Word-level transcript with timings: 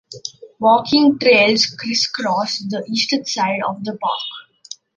Walking 0.57 1.19
trails 1.19 1.67
crisscross 1.77 2.57
the 2.67 2.83
eastern 2.89 3.23
side 3.23 3.59
of 3.63 3.83
the 3.83 3.95
park. 3.97 4.19